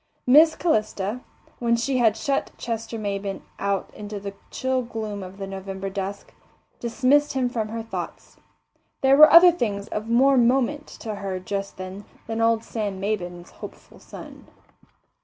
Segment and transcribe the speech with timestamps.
[0.25, 1.21] Miss Calista,
[1.59, 6.33] when she had shut Chester Maybin out into the chill gloom of the November dusk,
[6.79, 8.37] dismissed him from her thoughts.
[9.01, 13.51] There were other things of more moment to her just then than old Sam Maybin's
[13.51, 14.47] hopeful son.